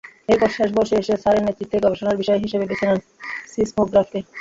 [0.29, 2.99] এরপর শেষ বর্ষে এসে স্যারের নেতৃত্বেই গবেষণার বিষয় হিসেবে বেছে নেন
[3.51, 4.19] সিসমোগ্রাফকে।